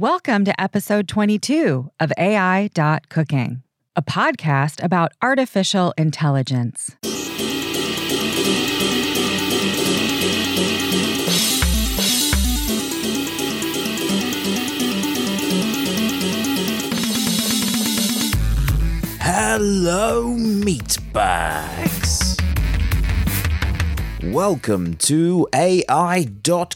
[0.00, 2.68] Welcome to episode 22 of AI
[3.08, 3.64] Cooking,
[3.96, 6.96] a podcast about artificial intelligence.
[19.20, 20.28] Hello,
[20.62, 22.40] meatbags.
[24.22, 26.28] Welcome to AI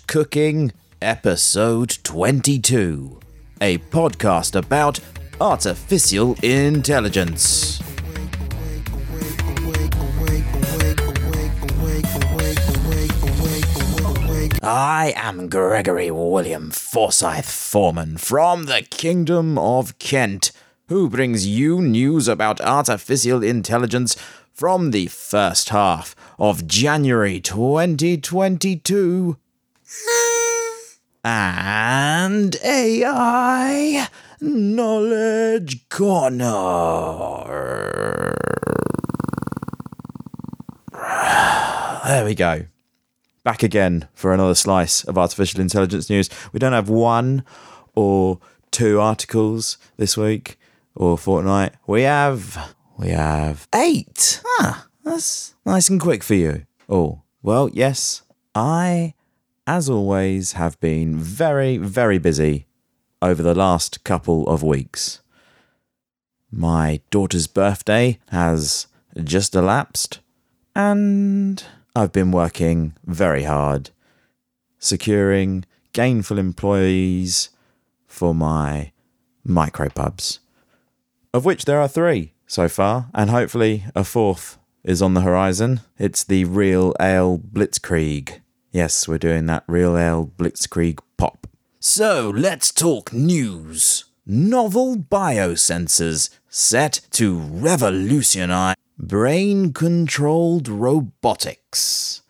[0.08, 0.72] Cooking
[1.02, 3.18] episode 22,
[3.60, 5.00] a podcast about
[5.40, 7.82] artificial intelligence.
[14.62, 20.52] I am Gregory William Forsyth Foreman from the Kingdom of Kent,
[20.86, 24.16] who brings you news about artificial intelligence
[24.52, 29.36] from the first half of January 2022
[31.24, 34.08] and AI
[34.40, 36.48] Knowledge Corner.
[42.04, 42.66] There we go.
[43.44, 46.28] Back again for another slice of artificial intelligence news.
[46.52, 47.44] We don't have one
[47.94, 50.58] or two articles this week
[50.94, 51.74] or fortnight.
[51.86, 54.40] We have we have eight.
[54.60, 56.66] Ah, that's nice and quick for you.
[56.88, 58.22] Oh, well, yes.
[58.54, 59.14] I
[59.66, 62.66] as always, have been very, very busy
[63.20, 65.20] over the last couple of weeks.
[66.50, 68.86] My daughter's birthday has
[69.22, 70.20] just elapsed,
[70.74, 71.64] and
[71.94, 73.90] I've been working very hard,
[74.78, 77.50] securing gainful employees
[78.06, 78.92] for my
[79.46, 80.40] micropubs,
[81.32, 85.80] of which there are three so far, and hopefully a fourth is on the horizon.
[85.98, 88.41] It's the Real Ale Blitzkrieg.
[88.72, 91.46] Yes, we're doing that real ale blitzkrieg pop.
[91.78, 94.06] So let's talk news.
[94.24, 102.22] Novel biosensors set to revolutionize brain controlled robotics.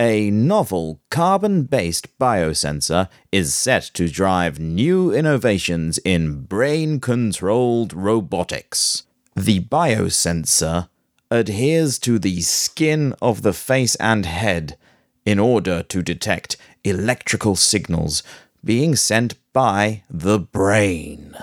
[0.00, 9.04] A novel carbon based biosensor is set to drive new innovations in brain controlled robotics.
[9.36, 10.88] The biosensor
[11.30, 14.76] adheres to the skin of the face and head
[15.26, 18.22] in order to detect electrical signals
[18.64, 21.36] being sent by the brain.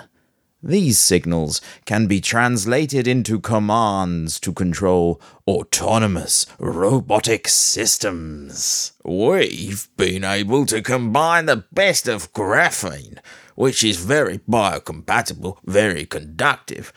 [0.66, 8.94] These signals can be translated into commands to control autonomous robotic systems.
[9.04, 13.18] We've been able to combine the best of graphene,
[13.56, 16.94] which is very biocompatible, very conductive,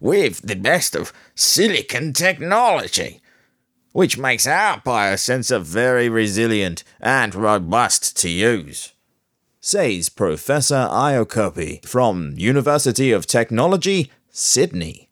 [0.00, 3.20] with the best of silicon technology
[3.92, 8.92] which makes our biosensor very resilient and robust to use.
[9.60, 15.10] Says Professor Iacopi from University of Technology, Sydney.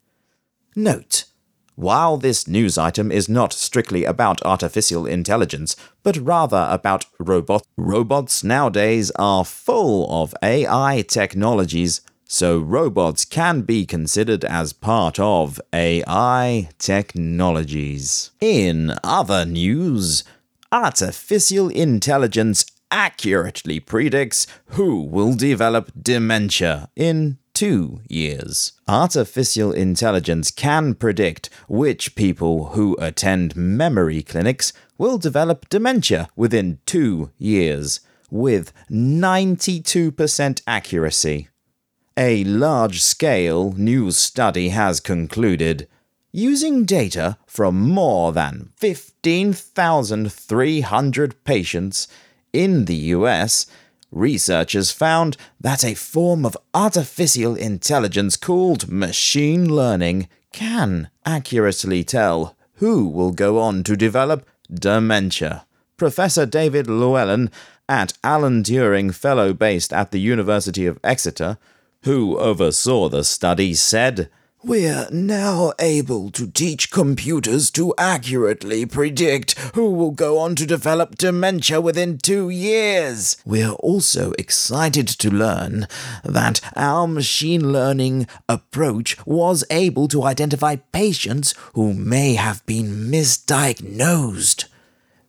[0.75, 1.25] Note,
[1.75, 8.43] while this news item is not strictly about artificial intelligence, but rather about robots, robots
[8.43, 16.69] nowadays are full of AI technologies so robots can be considered as part of AI
[16.78, 18.31] technologies.
[18.41, 20.25] In other news,
[20.71, 24.47] artificial intelligence accurately predicts
[24.77, 28.72] who will develop dementia in two years.
[28.87, 37.31] Artificial intelligence can predict which people who attend memory clinics will develop dementia within two
[37.38, 38.00] years,
[38.31, 41.49] with 92% accuracy.
[42.21, 45.87] A large scale new study has concluded
[46.33, 52.09] using data from more than 15,300 patients
[52.53, 53.67] in the US,
[54.11, 63.06] researchers found that a form of artificial intelligence called machine learning can accurately tell who
[63.06, 65.65] will go on to develop dementia.
[65.97, 67.49] Professor David Llewellyn,
[67.89, 71.59] at Alan Turing Fellow based at the University of Exeter,
[72.03, 74.31] who oversaw the study, said,
[74.62, 81.19] We're now able to teach computers to accurately predict who will go on to develop
[81.19, 83.37] dementia within two years.
[83.45, 85.87] We're also excited to learn
[86.25, 94.67] that our machine learning approach was able to identify patients who may have been misdiagnosed.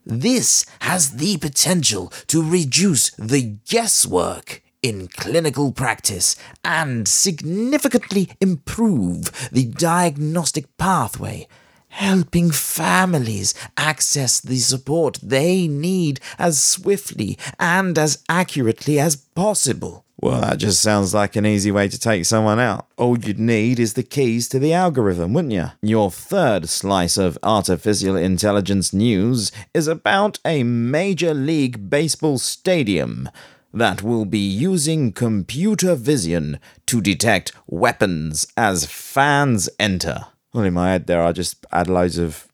[0.05, 9.65] This has the potential to reduce the guesswork in clinical practice and significantly improve the
[9.65, 11.47] diagnostic pathway,
[11.89, 20.05] helping families access the support they need as swiftly and as accurately as possible.
[20.21, 22.87] Well, that just sounds like an easy way to take someone out.
[22.97, 25.71] All you'd need is the keys to the algorithm, wouldn't you?
[25.81, 33.29] Your third slice of artificial intelligence news is about a Major League Baseball stadium
[33.73, 40.27] that will be using computer vision to detect weapons as fans enter.
[40.53, 42.47] Well, in my head there, I just add loads of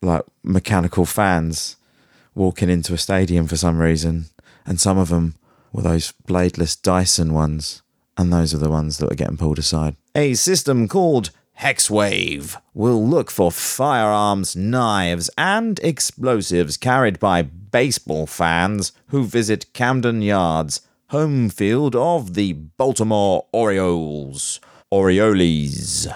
[0.00, 1.76] like mechanical fans
[2.34, 4.26] walking into a stadium for some reason,
[4.64, 5.34] and some of them
[5.72, 7.82] were those bladeless Dyson ones,
[8.16, 9.96] and those are the ones that are getting pulled aside.
[10.14, 11.30] A system called
[11.62, 20.22] Hexwave will look for firearms, knives, and explosives carried by baseball fans who visit Camden
[20.22, 20.80] Yards,
[21.10, 24.58] home field of the Baltimore Orioles.
[24.90, 26.08] Orioles.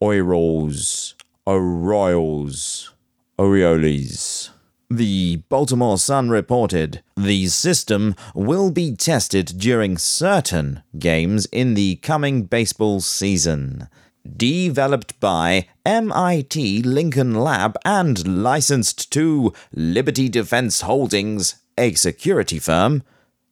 [0.00, 1.14] Orioles.
[1.44, 2.90] Orioles.
[3.36, 4.50] Orioles.
[4.88, 12.44] The Baltimore Sun reported the system will be tested during certain games in the coming
[12.44, 13.88] baseball season.
[14.36, 23.02] Developed by MIT Lincoln Lab and licensed to Liberty Defense Holdings, a security firm,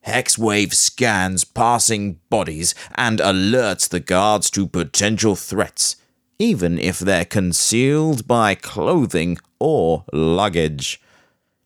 [0.06, 5.96] Hexwave scans passing bodies and alerts the guards to potential threats,
[6.38, 11.00] even if they're concealed by clothing or luggage.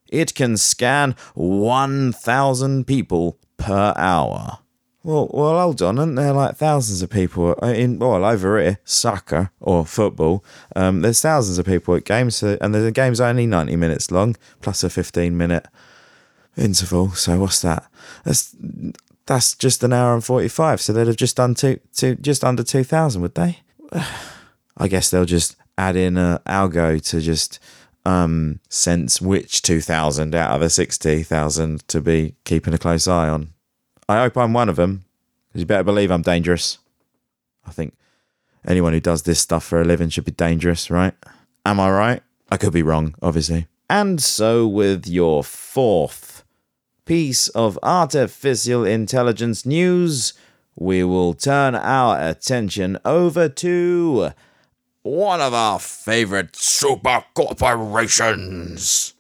[0.09, 4.61] It can scan 1,000 people per hour.
[5.03, 9.51] Well, well, hold on, aren't there like thousands of people in well over here, soccer
[9.59, 10.45] or football?
[10.77, 14.85] Um, there's thousands of people at games, and the game's only ninety minutes long, plus
[14.85, 15.67] a fifteen minute
[16.57, 17.13] interval.
[17.13, 17.91] So what's that?
[18.25, 18.55] That's
[19.25, 20.83] that's just an hour and forty five.
[20.83, 23.61] So they'd have just done two, two just under two thousand, would they?
[24.77, 27.59] I guess they'll just add in a algo to just
[28.05, 33.53] um, sense which 2,000 out of the 60,000 to be keeping a close eye on.
[34.11, 35.05] I hope I'm one of them,
[35.49, 36.79] because you better believe I'm dangerous.
[37.65, 37.95] I think
[38.67, 41.15] anyone who does this stuff for a living should be dangerous, right?
[41.65, 42.23] Am I right?
[42.51, 43.69] I could be wrong, obviously.
[43.89, 46.43] And so, with your fourth
[47.05, 50.33] piece of artificial intelligence news,
[50.75, 54.31] we will turn our attention over to
[55.03, 59.15] one of our favorite super corporations.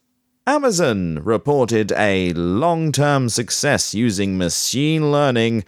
[0.50, 5.62] Amazon reported a long term success using machine learning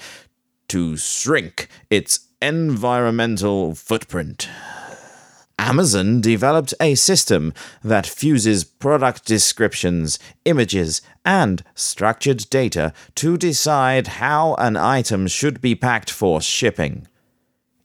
[0.66, 4.48] to shrink its environmental footprint.
[5.56, 14.54] Amazon developed a system that fuses product descriptions, images, and structured data to decide how
[14.54, 17.06] an item should be packed for shipping.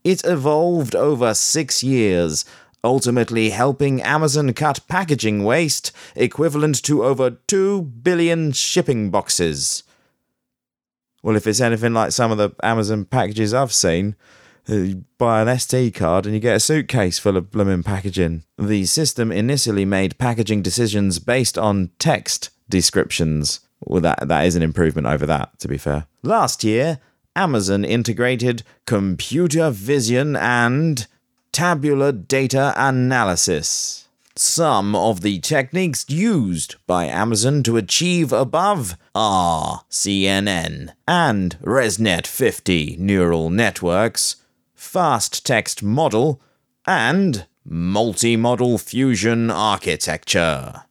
[0.04, 2.44] It evolved over six years,
[2.88, 9.84] ultimately helping Amazon cut packaging waste equivalent to over 2 billion shipping boxes.
[11.22, 14.16] Well, if it's anything like some of the Amazon packages I've seen,
[14.70, 18.44] uh, you buy an SD card and you get a suitcase full of blooming packaging.
[18.58, 23.60] The system initially made packaging decisions based on text descriptions.
[23.82, 26.08] Well, that, that is an improvement over that, to be fair.
[26.24, 27.00] Last year,
[27.36, 31.06] Amazon integrated computer vision and
[31.58, 34.08] tabular data analysis.
[34.36, 42.98] Some of the techniques used by Amazon to achieve above are CNN and ResNet 50
[43.00, 44.36] neural networks,
[44.76, 46.40] fast text model,
[46.86, 50.84] and multi-model fusion architecture.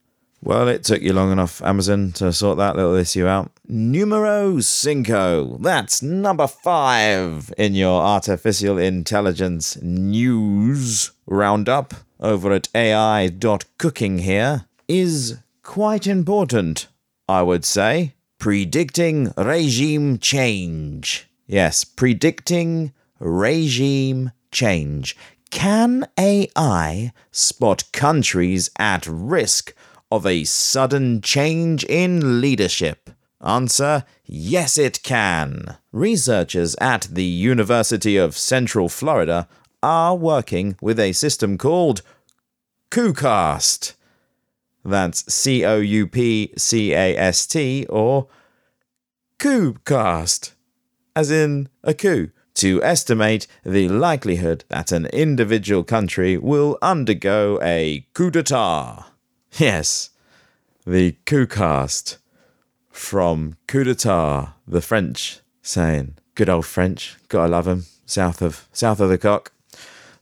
[0.46, 3.50] Well, it took you long enough, Amazon, to sort that little issue out.
[3.66, 5.58] Numero cinco.
[5.58, 16.06] That's number five in your artificial intelligence news roundup over at AI.cooking here is quite
[16.06, 16.86] important,
[17.28, 18.14] I would say.
[18.38, 21.26] Predicting regime change.
[21.48, 25.16] Yes, predicting regime change.
[25.50, 29.74] Can AI spot countries at risk
[30.10, 33.10] of a sudden change in leadership?
[33.40, 35.76] Answer Yes, it can.
[35.92, 39.48] Researchers at the University of Central Florida
[39.82, 42.02] are working with a system called
[42.90, 43.94] CoupCast.
[44.84, 48.28] That's C O U P C A S T or
[49.38, 50.52] CoupCast,
[51.14, 58.06] as in a coup, to estimate the likelihood that an individual country will undergo a
[58.14, 59.04] coup d'etat.
[59.60, 60.10] Yes,
[60.86, 62.18] the coup cast
[62.90, 66.16] from coup d'etat, the French saying.
[66.34, 67.86] Good old French, gotta love 'em.
[68.04, 69.52] South of south of the cock.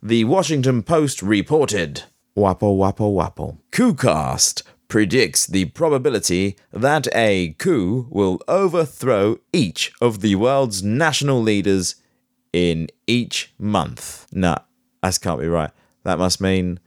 [0.01, 2.05] The Washington Post reported.
[2.37, 3.59] Wapple, wapple, wapple.
[3.73, 11.97] CoupCast predicts the probability that a coup will overthrow each of the world's national leaders
[12.53, 14.29] in each month.
[14.33, 14.59] Nah,
[15.03, 15.73] that can't be right.
[16.05, 16.79] That must mean.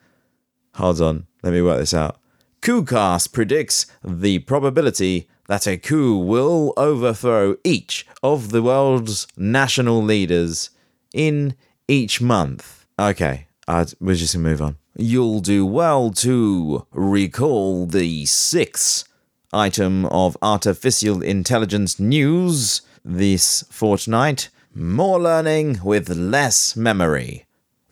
[0.75, 2.21] Hold on, let me work this out.
[2.61, 10.69] CoupCast predicts the probability that a coup will overthrow each of the world's national leaders
[11.13, 11.55] in
[11.87, 12.85] each month.
[12.99, 14.77] Okay, uh, we're just gonna move on.
[14.97, 19.07] You'll do well to recall the sixth
[19.53, 27.46] item of artificial intelligence news this fortnight more learning with less memory.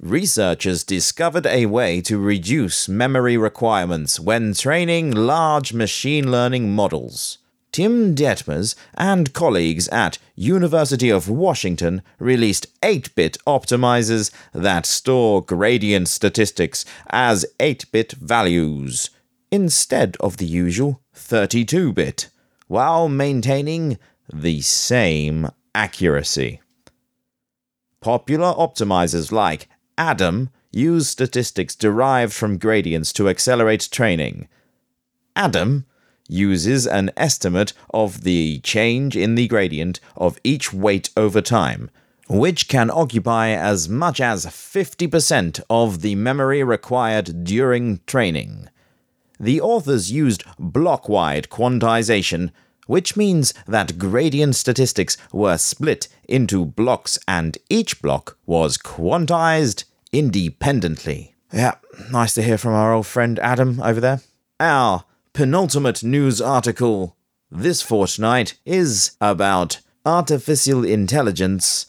[0.05, 7.39] Researchers discovered a way to reduce memory requirements when training large machine learning models.
[7.71, 16.85] Tim Dettmers and colleagues at University of Washington released 8-bit optimizers that store gradient statistics
[17.07, 19.09] as 8-bit values
[19.49, 22.29] instead of the usual 32-bit,
[22.67, 23.97] while maintaining
[24.31, 26.61] the same accuracy.
[28.01, 34.47] Popular optimizers like Adam use statistics derived from gradients to accelerate training.
[35.35, 35.85] Adam
[36.27, 41.89] uses an estimate of the change in the gradient of each weight over time,
[42.27, 48.67] which can occupy as much as 50% of the memory required during training.
[49.39, 52.51] The authors used block-wide quantization,
[52.85, 61.35] which means that gradient statistics were split into blocks and each block was quantized independently.
[61.51, 61.75] Yeah,
[62.11, 64.21] nice to hear from our old friend Adam over there.
[64.59, 67.15] Our penultimate news article
[67.51, 71.87] this fortnight is about artificial intelligence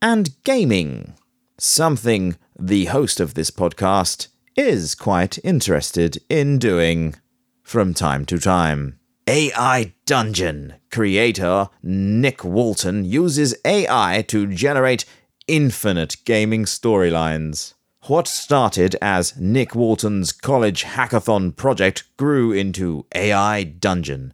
[0.00, 1.14] and gaming.
[1.58, 7.14] Something the host of this podcast is quite interested in doing
[7.62, 8.97] from time to time.
[9.28, 15.04] AI Dungeon creator Nick Walton uses AI to generate
[15.46, 17.74] infinite gaming storylines.
[18.04, 24.32] What started as Nick Walton's college hackathon project grew into AI Dungeon,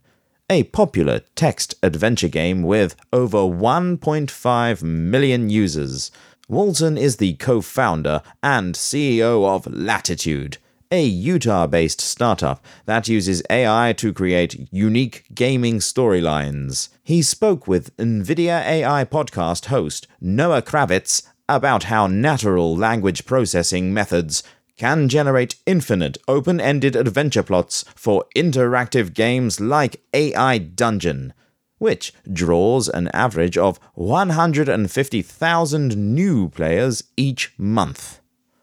[0.49, 6.09] a popular text adventure game with over 1.5 million users.
[6.47, 10.57] Walton is the co founder and CEO of Latitude,
[10.91, 16.89] a Utah based startup that uses AI to create unique gaming storylines.
[17.03, 24.43] He spoke with NVIDIA AI podcast host Noah Kravitz about how natural language processing methods
[24.77, 31.33] can generate infinite open ended adventure plots for interactive games like AI Dungeon,
[31.77, 38.19] which draws an average of 150,000 new players each month.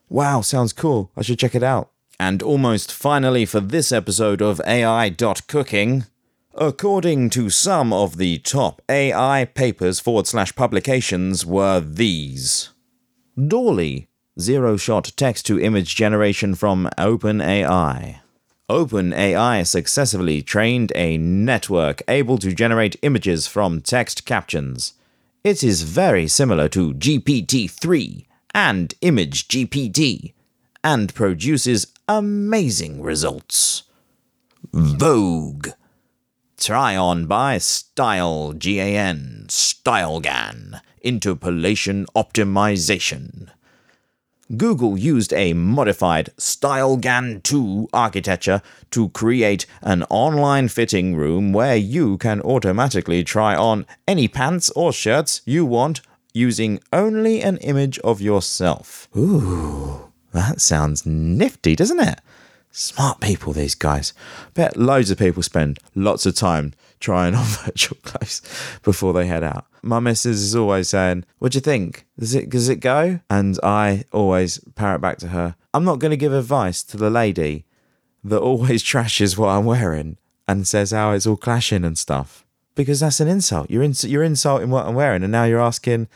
[0.08, 1.10] Wow, sounds cool.
[1.16, 1.91] I should check it out.
[2.18, 6.06] And almost finally, for this episode of AI.cooking,
[6.54, 12.70] according to some of the top AI papers forward slash publications, were these.
[13.36, 14.06] DALL-E,
[14.38, 18.20] zero shot text to image generation from OpenAI.
[18.70, 24.94] OpenAI successfully trained a network able to generate images from text captions.
[25.44, 30.32] It is very similar to GPT 3 and Image GPT
[30.84, 31.86] and produces
[32.18, 33.84] amazing results.
[34.72, 35.68] Vogue.
[36.58, 43.48] Try on by Style GAN, StyleGAN interpolation optimization.
[44.56, 52.18] Google used a modified StyleGAN 2 architecture to create an online fitting room where you
[52.18, 56.02] can automatically try on any pants or shirts you want
[56.34, 59.08] using only an image of yourself.
[59.16, 62.20] Ooh, that sounds nifty, doesn't it?
[62.70, 64.14] Smart people, these guys.
[64.54, 68.40] Bet loads of people spend lots of time trying on virtual clothes
[68.82, 69.66] before they head out.
[69.82, 72.06] My missus is always saying, What do you think?
[72.18, 73.20] Does it does it go?
[73.28, 77.66] And I always parrot back to her, I'm not gonna give advice to the lady
[78.24, 80.16] that always trashes what I'm wearing
[80.48, 82.46] and says how it's all clashing and stuff.
[82.74, 83.70] Because that's an insult.
[83.70, 86.08] You're ins- you're insulting what I'm wearing and now you're asking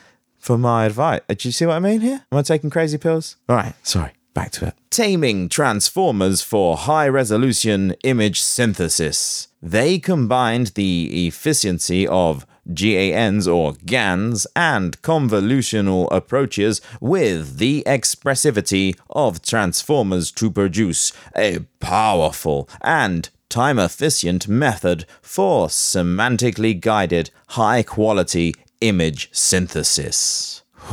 [0.46, 1.20] for my advice.
[1.28, 2.24] Uh, do you see what I mean here?
[2.30, 3.36] Am I taking crazy pills?
[3.48, 4.12] All right, sorry.
[4.32, 4.74] Back to it.
[4.90, 9.48] Taming transformers for high resolution image synthesis.
[9.60, 19.42] They combined the efficiency of GANs or GANs and convolutional approaches with the expressivity of
[19.42, 29.28] transformers to produce a powerful and time efficient method for semantically guided high quality image
[29.32, 30.62] synthesis.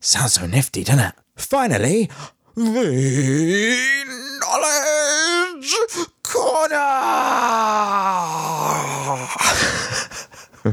[0.00, 1.14] Sounds so nifty, doesn't it?
[1.36, 2.10] Finally,
[2.54, 3.74] the
[4.40, 5.74] knowledge
[6.22, 6.78] corner.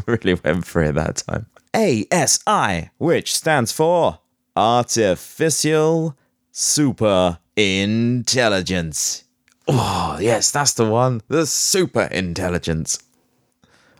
[0.07, 1.45] really went for it that time.
[1.73, 4.19] ASI, which stands for
[4.55, 6.15] Artificial
[6.51, 9.23] Super Intelligence.
[9.67, 11.21] Oh, yes, that's the one.
[11.27, 12.99] The super intelligence.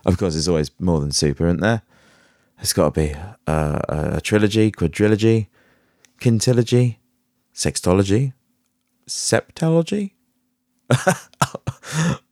[0.06, 1.82] Of course, it's always more than super, isn't there?
[2.60, 3.16] It's got to be
[3.48, 5.48] a trilogy, quadrilogy,
[6.22, 6.98] quintilogy,
[7.54, 8.34] sextology,
[9.08, 10.12] septology.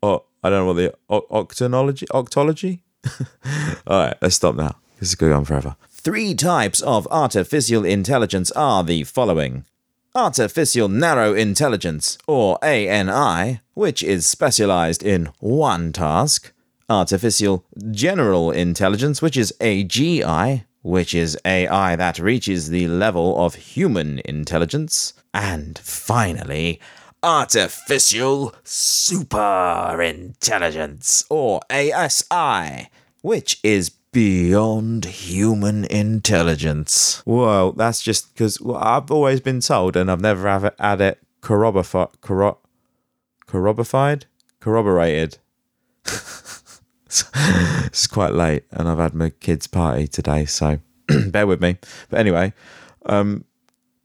[0.03, 2.81] oh, I don't know what the octonology, octology.
[3.87, 4.75] All right, let's stop now.
[4.99, 5.75] This is going on forever.
[5.89, 9.65] Three types of artificial intelligence are the following.
[10.15, 16.52] Artificial Narrow Intelligence, or ANI, which is specialized in one task.
[16.89, 24.21] Artificial General Intelligence, which is AGI, which is AI that reaches the level of human
[24.25, 25.13] intelligence.
[25.33, 26.79] And finally,
[27.23, 32.89] Artificial Super Intelligence, or ASI,
[33.21, 37.21] which is beyond human intelligence.
[37.25, 42.21] Whoa, that's just because well, I've always been told, and I've never had it corroborated,
[42.21, 42.57] corro-
[43.47, 44.25] corroborated,
[44.59, 45.37] corroborated.
[47.85, 50.79] it's quite late, and I've had my kids' party today, so
[51.27, 51.77] bear with me.
[52.09, 52.53] But anyway,
[53.05, 53.45] um,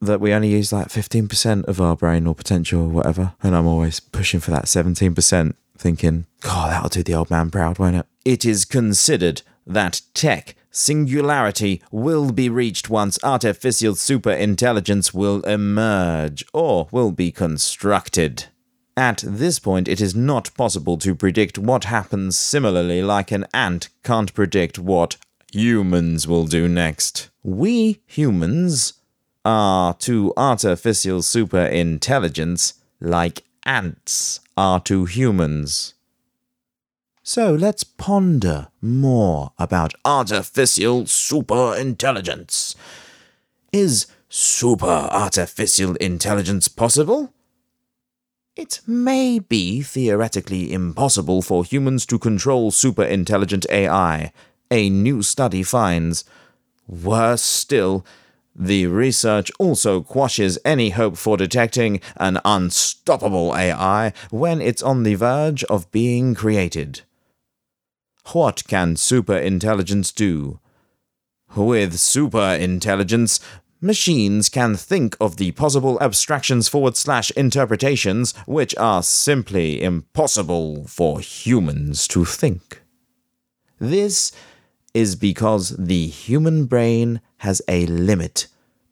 [0.01, 3.55] that we only use like fifteen percent of our brain or potential or whatever, and
[3.55, 7.79] I'm always pushing for that seventeen percent, thinking, "God, that'll do the old man proud,
[7.79, 15.13] won't it?" It is considered that tech singularity will be reached once artificial super intelligence
[15.13, 18.45] will emerge or will be constructed.
[18.99, 23.87] At this point, it is not possible to predict what happens similarly, like an ant
[24.03, 25.15] can't predict what
[25.53, 27.29] humans will do next.
[27.41, 28.95] We humans
[29.45, 35.93] are to artificial superintelligence like ants are to humans.
[37.23, 42.75] So let's ponder more about artificial superintelligence.
[43.71, 47.33] Is super artificial intelligence possible?
[48.59, 54.33] It may be theoretically impossible for humans to control super intelligent AI,
[54.69, 56.25] a new study finds.
[56.85, 58.05] Worse still,
[58.53, 65.15] the research also quashes any hope for detecting an unstoppable AI when it's on the
[65.15, 67.03] verge of being created.
[68.33, 70.59] What can superintelligence do?
[71.55, 73.39] With superintelligence,
[73.81, 81.19] machines can think of the possible abstractions forward slash interpretations which are simply impossible for
[81.19, 82.81] humans to think.
[83.79, 84.31] This
[84.93, 88.47] is because the human brain has a limit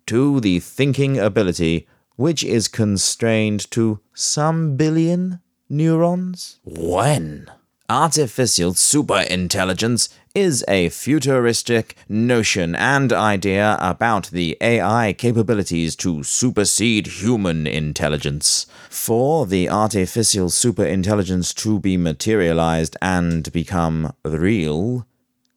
[0.06, 6.60] to the thinking ability which is constrained to some billion neurons.
[6.63, 7.52] When?
[7.89, 17.65] Artificial superintelligence is a futuristic notion and idea about the AI capabilities to supersede human
[17.65, 18.65] intelligence.
[18.89, 25.08] For the artificial superintelligence to be materialized and become real,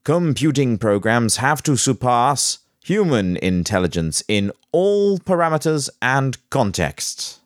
[0.05, 7.40] computing programs have to surpass human intelligence in all parameters and contexts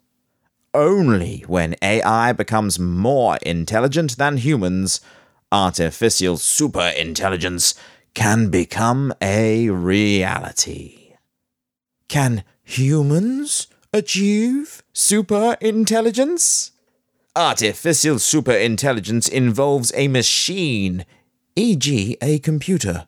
[0.75, 5.01] only when AI becomes more intelligent than humans,
[5.53, 7.75] artificial superintelligence
[8.15, 11.15] can become a reality.
[12.09, 16.73] Can humans achieve superintelligence?
[17.37, 21.05] Artificial superintelligence involves a machine,
[21.57, 23.07] e.g., a computer,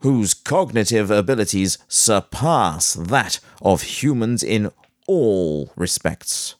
[0.00, 4.70] whose cognitive abilities surpass that of humans in
[5.06, 6.56] all respects.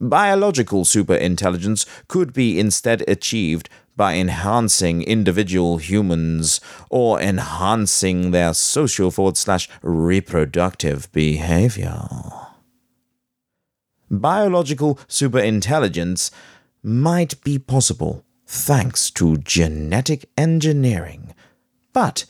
[0.00, 9.38] Biological superintelligence could be instead achieved by enhancing individual humans or enhancing their social forward
[9.38, 12.06] slash reproductive behavior.
[14.10, 16.30] Biological superintelligence
[16.82, 21.34] might be possible thanks to genetic engineering,
[21.94, 22.26] but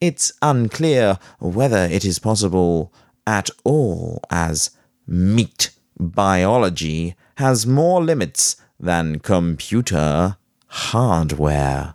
[0.00, 2.92] it's unclear whether it is possible
[3.26, 4.70] at all as
[5.06, 5.70] meat
[6.02, 10.36] biology has more limits than computer
[10.66, 11.94] hardware.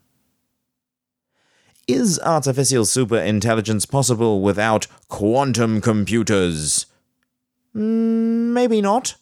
[1.87, 6.85] Is artificial superintelligence possible without quantum computers?
[7.75, 9.15] Mm, maybe not.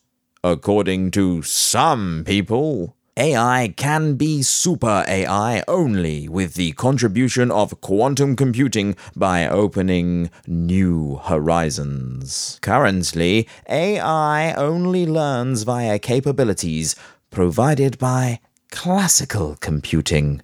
[0.43, 8.36] According to some people, AI can be super AI only with the contribution of quantum
[8.36, 12.60] computing by opening new horizons.
[12.62, 16.97] Currently, AI only learns via capabilities
[17.32, 20.41] provided by classical computing,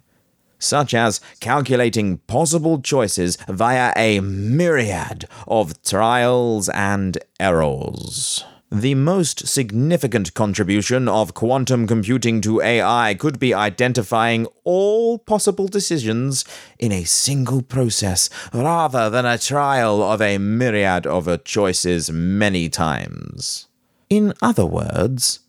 [0.58, 8.46] such as calculating possible choices via a myriad of trials and errors.
[8.74, 16.46] The most significant contribution of quantum computing to AI could be identifying all possible decisions
[16.78, 23.68] in a single process rather than a trial of a myriad of choices many times.
[24.08, 25.40] In other words,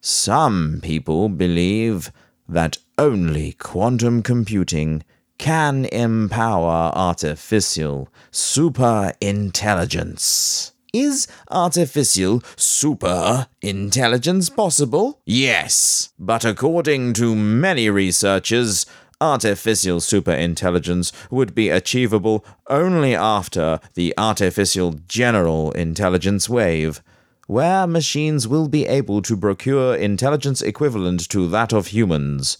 [0.00, 2.10] some people believe
[2.48, 5.04] that only quantum computing
[5.38, 10.73] can empower artificial super intelligence.
[10.94, 15.20] Is artificial super intelligence possible?
[15.26, 16.10] Yes.
[16.20, 18.86] But according to many researchers,
[19.20, 27.02] artificial super intelligence would be achievable only after the artificial general intelligence wave,
[27.48, 32.56] where machines will be able to procure intelligence equivalent to that of humans.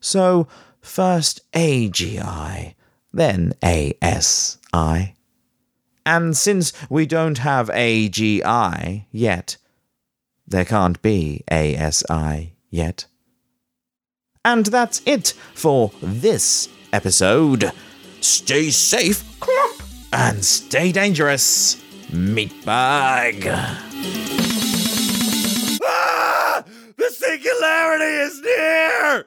[0.00, 0.48] So,
[0.80, 2.74] first AGI,
[3.12, 5.15] then ASI.
[6.06, 9.56] And since we don't have AGI yet,
[10.46, 13.06] there can't be ASI yet.
[14.44, 17.72] And that's it for this episode.
[18.20, 21.74] Stay safe clump, and stay dangerous,
[22.12, 23.42] meatbag.
[25.84, 26.64] Ah!
[26.96, 29.26] The singularity is near!